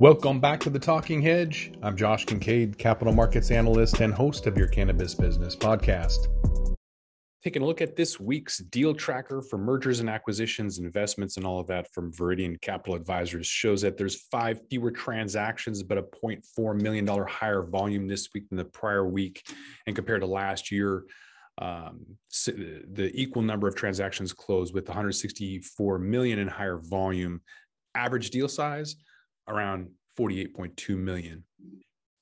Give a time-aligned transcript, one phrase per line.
[0.00, 1.72] Welcome back to the Talking Hedge.
[1.82, 6.28] I'm Josh Kincaid, capital markets analyst and host of your Cannabis Business Podcast.
[7.44, 11.60] Taking a look at this week's deal tracker for mergers and acquisitions, investments, and all
[11.60, 16.80] of that from Viridian Capital Advisors shows that there's five fewer transactions, but a $0.4
[16.80, 19.46] million higher volume this week than the prior week.
[19.86, 21.04] And compared to last year,
[21.58, 22.06] um,
[22.46, 27.42] the equal number of transactions closed with 164 million in higher volume.
[27.94, 28.96] Average deal size
[29.50, 31.44] around 48.2 million.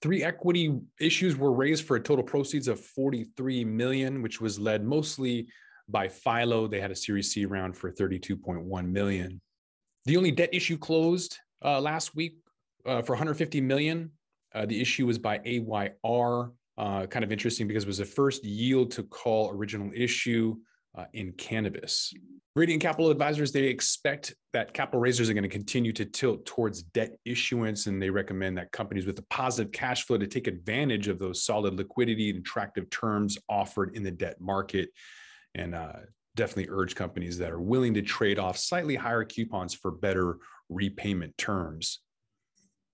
[0.00, 4.84] Three equity issues were raised for a total proceeds of 43 million, which was led
[4.84, 5.48] mostly
[5.88, 6.70] by Fyllo.
[6.70, 9.40] They had a Series C round for 32.1 million.
[10.04, 12.36] The only debt issue closed uh, last week
[12.86, 14.12] uh, for 150 million.
[14.54, 16.52] Uh, the issue was by AYR.
[16.76, 20.56] Uh, kind of interesting because it was the first yield to call original issue
[20.96, 22.12] uh, in cannabis.
[22.56, 26.82] Viridian Capital Advisors, they expect that capital raisers are going to continue to tilt towards
[26.82, 31.06] debt issuance, and they recommend that companies with a positive cash flow to take advantage
[31.08, 34.88] of those solid liquidity and attractive terms offered in the debt market.
[35.54, 35.92] And uh,
[36.34, 41.36] definitely urge companies that are willing to trade off slightly higher coupons for better repayment
[41.38, 42.00] terms.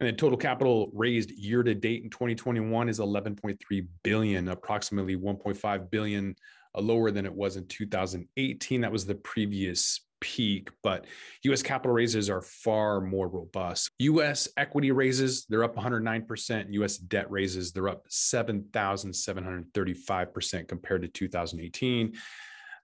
[0.00, 5.90] And the total capital raised year to date in 2021 is 11.3 billion, approximately 1.5
[5.90, 6.34] billion
[6.80, 8.80] lower than it was in 2018.
[8.80, 11.06] That was the previous peak, but
[11.42, 13.90] US capital raises are far more robust.
[13.98, 16.72] US equity raises, they're up 109%.
[16.72, 22.14] US debt raises, they're up 7,735% compared to 2018.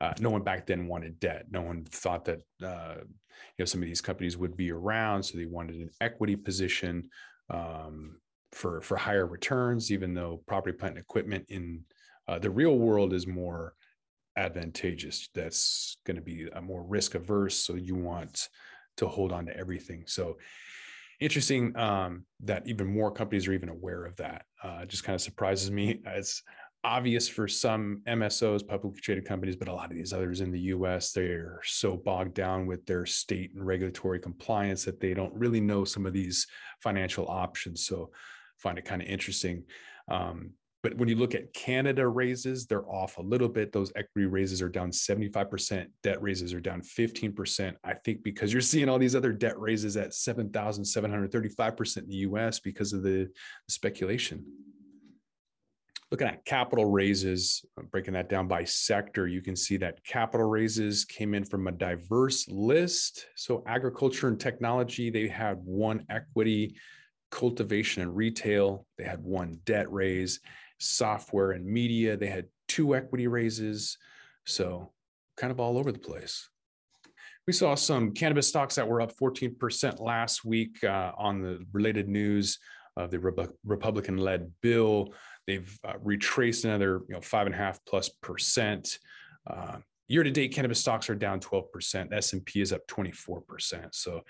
[0.00, 1.47] Uh, no one back then wanted debt.
[1.50, 5.36] No one thought that uh, you know some of these companies would be around, so
[5.36, 7.11] they wanted an equity position
[7.50, 8.19] um,
[8.53, 9.91] for for higher returns.
[9.91, 11.84] Even though property, plant, and equipment in
[12.29, 13.75] uh, the real world is more
[14.37, 15.29] advantageous.
[15.34, 17.57] That's going to be a more risk averse.
[17.57, 18.48] So you want
[18.98, 20.05] to hold on to everything.
[20.07, 20.39] So
[21.21, 24.44] interesting um, that even more companies are even aware of that.
[24.62, 26.00] Uh, just kind of surprises me.
[26.06, 26.43] It's
[26.84, 30.61] obvious for some MSOs, publicly traded companies, but a lot of these others in the
[30.61, 35.61] US, they're so bogged down with their state and regulatory compliance that they don't really
[35.61, 36.47] know some of these
[36.81, 37.84] financial options.
[37.84, 38.11] So
[38.59, 39.65] find it kind of interesting.
[40.09, 40.53] Um,
[40.83, 43.72] but when you look at Canada raises, they're off a little bit.
[43.72, 47.75] Those equity raises are down 75%, debt raises are down 15%.
[47.83, 52.61] I think because you're seeing all these other debt raises at 7,735% in the US
[52.61, 53.28] because of the,
[53.69, 54.44] speculation.
[56.11, 61.05] Looking at capital raises, breaking that down by sector, you can see that capital raises
[61.05, 63.27] came in from a diverse list.
[63.37, 66.77] So, agriculture and technology, they had one equity,
[67.31, 70.41] cultivation and retail, they had one debt raise
[70.78, 72.16] software and media.
[72.16, 73.99] They had two equity raises.
[74.47, 74.93] So,
[75.37, 76.49] kind of all over the place.
[77.47, 82.09] We saw some cannabis stocks that were up 14% last week uh, on the related
[82.09, 82.59] news
[82.97, 85.15] of the Re- Republican led bill.
[85.47, 88.99] They've uh, retraced another you know, five and a half plus percent.
[89.47, 89.78] Uh,
[90.09, 92.12] year to date, cannabis stocks are down 12%.
[92.12, 93.94] S&P is up 24%.
[93.94, 94.22] So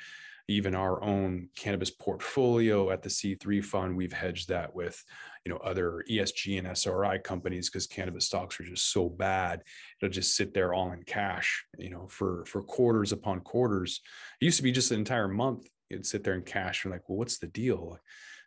[0.49, 5.03] even our own cannabis portfolio at the C3 fund, we've hedged that with,
[5.45, 9.63] you know, other ESG and SRI companies because cannabis stocks are just so bad.
[10.01, 14.01] It'll just sit there all in cash, you know, for for quarters upon quarters.
[14.41, 15.69] It used to be just an entire month.
[15.91, 16.83] It'd sit there in cash.
[16.83, 17.99] You're like, well, what's the deal?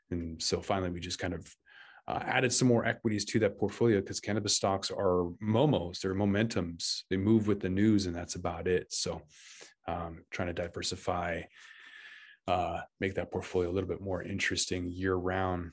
[0.10, 1.56] And so finally, we just kind of
[2.08, 7.04] uh, added some more equities to that portfolio because cannabis stocks are momos, they're momentums.
[7.12, 8.92] They move with the news, and that's about it.
[8.92, 9.22] So,
[9.88, 11.44] um, trying to diversify
[12.48, 15.72] uh, make that portfolio a little bit more interesting year round.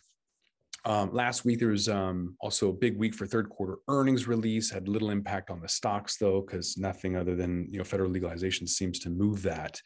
[0.85, 4.71] Um, last week there was um, also a big week for third quarter earnings release.
[4.71, 8.67] Had little impact on the stocks though, because nothing other than you know federal legalization
[8.67, 9.81] seems to move that.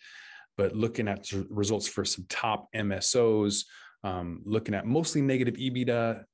[0.57, 3.65] But looking at results for some top MSOs,
[4.05, 6.25] um, looking at mostly negative EBITDA.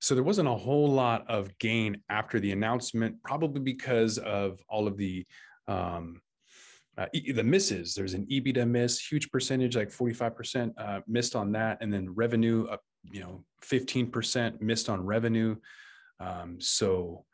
[0.00, 4.86] So there wasn't a whole lot of gain after the announcement, probably because of all
[4.86, 5.26] of the
[5.66, 6.20] um,
[6.96, 7.94] uh, the misses.
[7.94, 12.66] There's an EBITDA miss, huge percentage, like 45% uh, missed on that, and then revenue
[12.66, 15.56] up, you know, 15% missed on revenue.
[16.20, 17.24] Um, so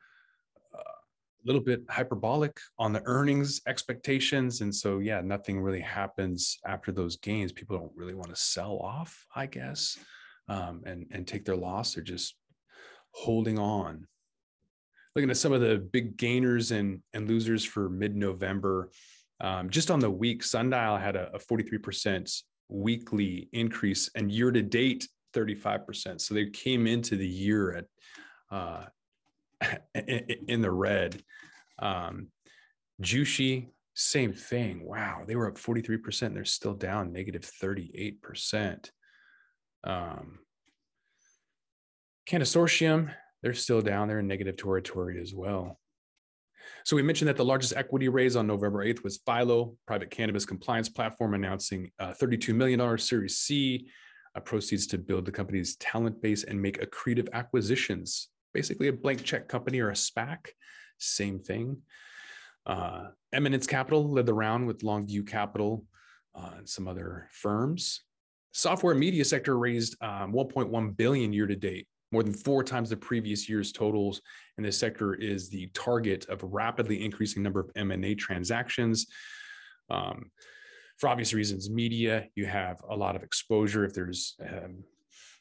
[0.75, 6.59] uh, a little bit hyperbolic on the earnings expectations, and so yeah, nothing really happens
[6.67, 7.53] after those gains.
[7.53, 9.99] People don't really want to sell off, I guess,
[10.49, 11.95] um, and and take their loss.
[11.95, 12.35] They're just
[13.12, 14.07] holding on.
[15.15, 18.91] Looking at some of the big gainers and and losers for mid-November.
[19.40, 24.62] Um, just on the week, Sundial had a, a 43% weekly increase and year to
[24.62, 26.20] date, 35%.
[26.20, 27.84] So they came into the year at
[28.50, 28.84] uh,
[29.94, 31.22] in the red.
[31.78, 32.28] Um,
[33.02, 34.84] Jushi, same thing.
[34.84, 36.22] Wow, they were up 43%.
[36.22, 38.90] And They're still down negative 38%.
[39.84, 40.38] Um,
[42.28, 45.80] Cansortium, they're still down there in negative territory as well.
[46.84, 50.44] So we mentioned that the largest equity raise on November 8th was Fyllo, private cannabis
[50.44, 53.88] compliance platform, announcing a $32 million Series C
[54.34, 58.28] uh, proceeds to build the company's talent base and make accretive acquisitions.
[58.55, 60.38] Basically, a blank check company or a SPAC,
[60.99, 61.78] same thing.
[62.67, 65.84] Uh, Eminence Capital led the round with Longview Capital
[66.34, 68.02] uh, and some other firms.
[68.52, 72.97] Software media sector raised um, 1.1 billion year to date, more than four times the
[72.97, 74.21] previous year's totals.
[74.57, 79.07] And this sector is the target of a rapidly increasing number of M&A transactions.
[79.89, 80.31] Um,
[80.99, 83.85] for obvious reasons, media, you have a lot of exposure.
[83.85, 84.85] If there's um,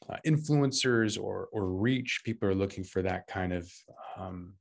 [0.10, 3.70] uh, influencers or or reach, people are looking for that kind of
[4.18, 4.54] um,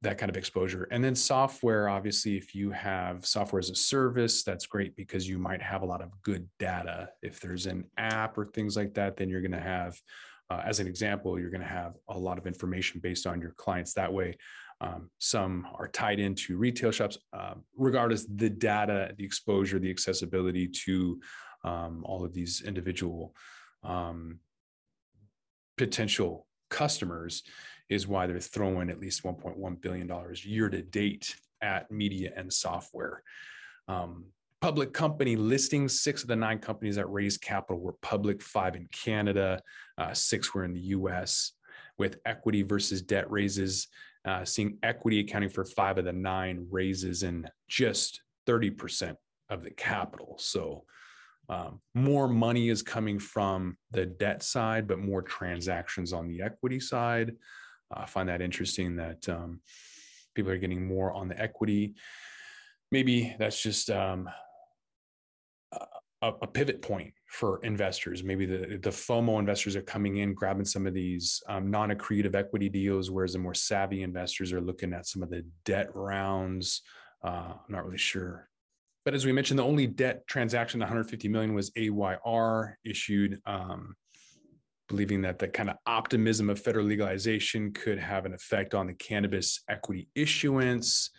[0.00, 0.88] that kind of exposure.
[0.90, 5.38] And then software, obviously, if you have software as a service, that's great because you
[5.38, 7.10] might have a lot of good data.
[7.22, 10.00] If there's an app or things like that, then you're going to have
[10.50, 13.52] uh, as an example, you're going to have a lot of information based on your
[13.52, 14.36] clients that way.
[14.80, 20.68] Um, some are tied into retail shops, uh, regardless the data, the exposure, the accessibility
[20.68, 21.20] to
[21.64, 23.34] um, all of these individual
[23.82, 24.38] um,
[25.76, 27.42] potential customers
[27.88, 32.52] is why they're throwing at least 1.1 billion dollars year to date at media and
[32.52, 33.22] software.
[33.88, 34.26] Um,
[34.60, 36.00] public company listings.
[36.00, 39.60] Six of the nine companies that raised capital were public, five in Canada,
[39.96, 41.52] uh, six were in the US.
[41.98, 43.88] With equity versus debt raises,
[44.24, 49.16] uh, seeing equity accounting for five of the nine raises and just 30%
[49.50, 50.36] of the capital.
[50.38, 50.84] So
[51.48, 56.78] um, more money is coming from the debt side, but more transactions on the equity
[56.78, 57.34] side.
[57.90, 59.60] I find that interesting that um,
[60.34, 61.94] people are getting more on the equity.
[62.92, 64.28] Maybe that's just um,
[66.22, 68.24] a, a, pivot point for investors.
[68.24, 72.34] Maybe the, the FOMO investors are coming in, grabbing some of these um, non accretive
[72.34, 76.82] equity deals, whereas the more savvy investors are looking at some of the debt rounds.
[77.24, 78.48] Uh, I'm not really sure.
[79.04, 83.94] But as we mentioned, the only debt transaction, 150 million, was AYR issued, um,
[84.88, 88.94] believing that the kind of optimism of federal legalization could have an effect on the
[88.94, 91.10] cannabis equity issuance.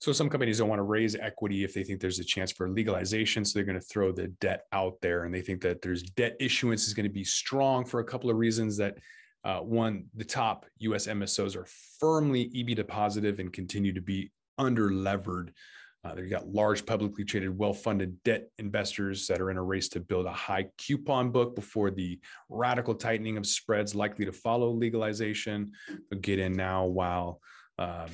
[0.00, 2.70] So some companies don't want to raise equity if they think there's a chance for
[2.70, 3.44] legalization.
[3.44, 6.36] So they're going to throw the debt out there, and they think that there's debt
[6.40, 8.78] issuance is going to be strong for a couple of reasons.
[8.78, 8.96] That
[9.44, 11.06] uh, one, the top U.S.
[11.06, 11.66] MSOs are
[11.98, 15.52] firmly EBITDA positive and continue to be under levered.
[16.02, 20.00] Uh, they've got large publicly traded, well-funded debt investors that are in a race to
[20.00, 22.18] build a high coupon book before the
[22.48, 25.70] radical tightening of spreads likely to follow legalization.
[26.10, 27.40] They'll get in now while
[27.78, 28.08] um,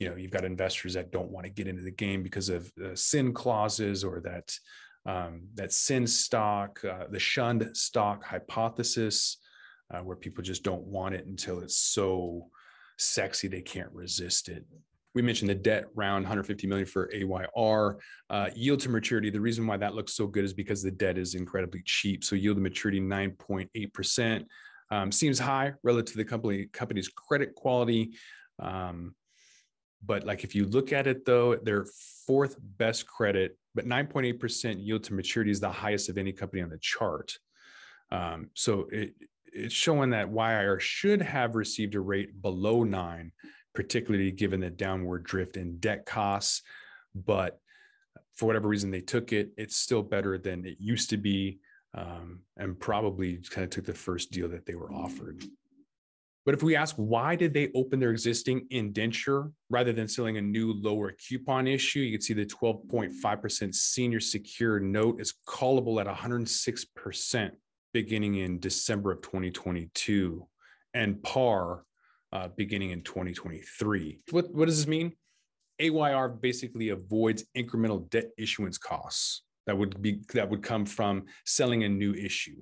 [0.00, 2.72] you know you've got investors that don't want to get into the game because of
[2.84, 4.52] uh, sin clauses or that
[5.06, 9.38] um, that sin stock, uh, the shunned stock hypothesis,
[9.92, 12.48] uh, where people just don't want it until it's so
[12.98, 14.64] sexy they can't resist it.
[15.14, 17.98] We mentioned the debt round 150 million for AYR.
[18.28, 19.30] Uh, yield to maturity.
[19.30, 22.22] The reason why that looks so good is because the debt is incredibly cheap.
[22.22, 24.44] So yield to maturity 9.8%.
[24.92, 28.12] Um, seems high relative to the company company's credit quality.
[28.60, 29.14] Um,
[30.04, 31.86] but like if you look at it though, their
[32.26, 36.70] fourth best credit, but 9.8% yield to maturity is the highest of any company on
[36.70, 37.38] the chart.
[38.10, 39.14] Um, so it,
[39.52, 43.32] it's showing that AYR should have received a rate below nine,
[43.74, 46.62] particularly given the downward drift in debt costs.
[47.14, 47.60] But
[48.34, 51.58] for whatever reason they took it, it's still better than it used to be,
[51.94, 55.44] um, and probably kind of took the first deal that they were offered.
[56.46, 60.42] But if we ask why did they open their existing indenture rather than selling a
[60.42, 66.06] new lower coupon issue, you can see the 12.5% senior secured note is callable at
[66.06, 67.50] 106%
[67.92, 70.46] beginning in December of 2022
[70.94, 71.84] and par
[72.32, 74.20] uh, beginning in 2023.
[74.30, 75.12] What, what does this mean?
[75.80, 81.84] AYR basically avoids incremental debt issuance costs that would be that would come from selling
[81.84, 82.60] a new issue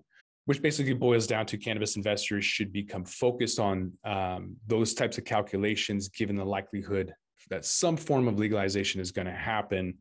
[0.48, 5.24] which basically boils down to cannabis investors should become focused on um, those types of
[5.26, 7.12] calculations given the likelihood
[7.50, 9.92] that some form of legalization is going to happen.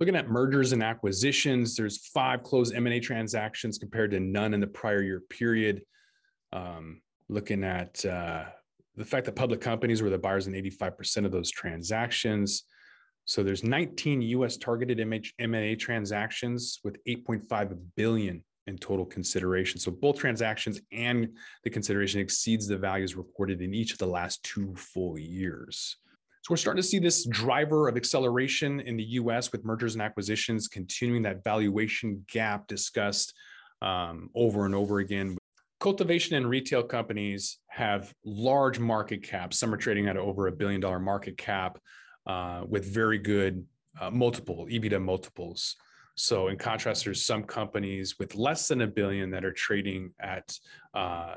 [0.00, 4.66] Looking at mergers and acquisitions there's five closed m&a transactions compared to none in the
[4.66, 5.80] prior year period.
[6.52, 8.44] Um, looking at uh,
[8.96, 12.64] the fact that public companies were the buyers in 85% of those transactions.
[13.24, 19.78] So there's 19 us targeted m&a transactions with 8.5 billion in total consideration.
[19.78, 21.28] So both transactions and
[21.64, 25.96] the consideration exceeds the values reported in each of the last two full years.
[26.42, 30.02] So we're starting to see this driver of acceleration in the US with mergers and
[30.02, 33.34] acquisitions, continuing that valuation gap discussed
[33.80, 35.36] um, over and over again.
[35.80, 39.58] cultivation and retail companies have large market caps.
[39.58, 41.78] Some are trading at over a billion dollar market cap
[42.26, 43.66] uh, with very good
[44.00, 45.76] uh, multiple EBITDA multiples.
[46.16, 50.56] So, in contrast, there's some companies with less than a billion that are trading at
[50.94, 51.34] uh,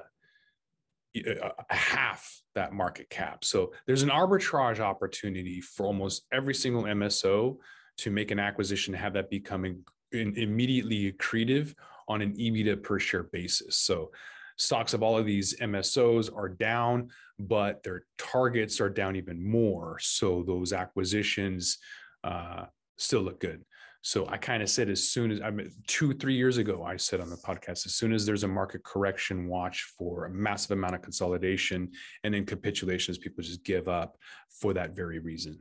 [1.69, 3.43] half that market cap.
[3.43, 7.57] So, there's an arbitrage opportunity for almost every single MSO
[7.99, 11.73] to make an acquisition, and have that becoming immediately accretive
[12.07, 13.77] on an EBITDA per share basis.
[13.77, 14.11] So,
[14.57, 19.97] stocks of all of these MSOs are down, but their targets are down even more.
[19.99, 21.79] So, those acquisitions
[22.23, 22.65] uh,
[22.97, 23.63] still look good.
[24.07, 26.95] So I kind of said as soon as I mean, two, three years ago, I
[26.95, 30.71] said on the podcast, as soon as there's a market correction, watch for a massive
[30.71, 31.91] amount of consolidation
[32.23, 34.15] and then capitulations, people just give up
[34.61, 35.59] for that very reason.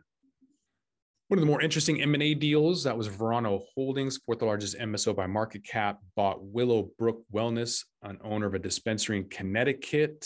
[1.27, 5.27] One of the more interesting M&A deals that was Verano Holdings, fourth largest MSO by
[5.27, 10.25] market cap, bought Willowbrook Wellness, an owner of a dispensary in Connecticut,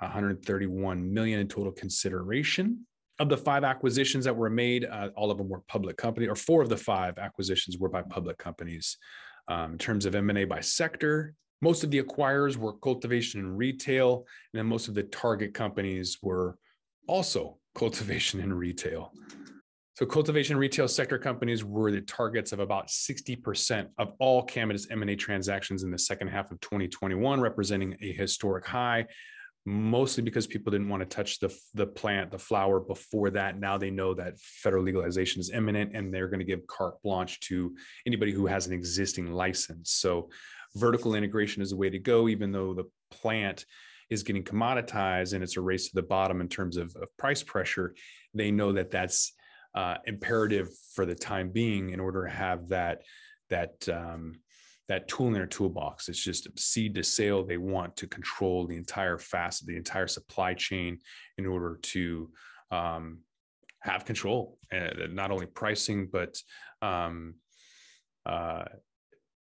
[0.00, 2.86] 131 million in total consideration
[3.18, 6.34] of the five acquisitions that were made, uh, all of them were public company, or
[6.34, 8.96] four of the five acquisitions were by public companies.
[9.48, 14.24] Um, in terms of M&A by sector, most of the acquirers were cultivation and retail,
[14.52, 16.56] and then most of the target companies were
[17.06, 19.12] also cultivation and retail.
[19.94, 25.14] So cultivation retail sector companies were the targets of about 60% of all cannabis M&A
[25.14, 29.06] transactions in the second half of 2021, representing a historic high
[29.64, 33.58] mostly because people didn't want to touch the the plant, the flower before that.
[33.58, 37.40] Now they know that federal legalization is imminent, and they're going to give carte blanche
[37.40, 37.74] to
[38.06, 39.92] anybody who has an existing license.
[39.92, 40.30] So,
[40.74, 43.64] vertical integration is the way to go, even though the plant
[44.10, 47.42] is getting commoditized and it's a race to the bottom in terms of, of price
[47.42, 47.94] pressure.
[48.34, 49.32] They know that that's
[49.74, 53.02] uh, imperative for the time being in order to have that
[53.48, 54.34] that um,
[54.92, 56.10] that tool in their toolbox.
[56.10, 57.44] It's just seed to sale.
[57.44, 60.98] They want to control the entire facet, the entire supply chain
[61.38, 62.30] in order to
[62.70, 63.20] um,
[63.80, 66.36] have control, uh, not only pricing, but
[66.82, 67.36] um,
[68.26, 68.64] uh,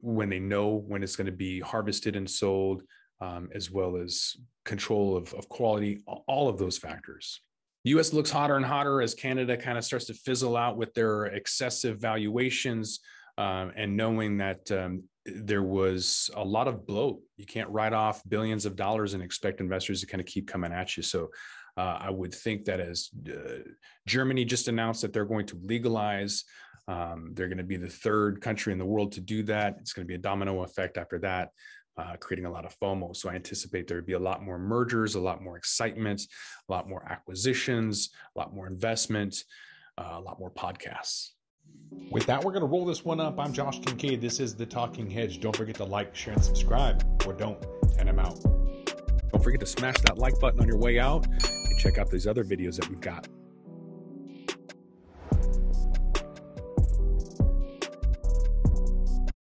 [0.01, 2.83] when they know when it's going to be harvested and sold,
[3.19, 4.35] um, as well as
[4.65, 7.41] control of, of quality, all of those factors.
[7.85, 10.93] The US looks hotter and hotter as Canada kind of starts to fizzle out with
[10.93, 12.99] their excessive valuations.
[13.37, 17.21] Um, and knowing that um, there was a lot of bloat.
[17.37, 20.73] You can't write off billions of dollars and expect investors to kind of keep coming
[20.73, 21.03] at you.
[21.03, 21.29] So
[21.77, 23.59] uh, I would think that as uh,
[24.05, 26.43] Germany just announced that they're going to legalize,
[26.87, 29.77] um, they're going to be the third country in the world to do that.
[29.79, 31.49] It's going to be a domino effect after that,
[31.97, 33.15] uh, creating a lot of FOMO.
[33.15, 36.21] So I anticipate there would be a lot more mergers, a lot more excitement,
[36.67, 39.35] a lot more acquisitions, a lot more investment,
[39.97, 41.29] uh, a lot more podcasts.
[42.11, 43.39] With that, we're going to roll this one up.
[43.39, 44.21] I'm Josh Kincaid.
[44.21, 45.39] This is The Talking Hedge.
[45.39, 47.57] Don't forget to like, share, and subscribe, or don't,
[47.97, 48.39] and I'm out.
[48.43, 52.27] Don't forget to smash that like button on your way out and check out these
[52.27, 53.27] other videos that we've got.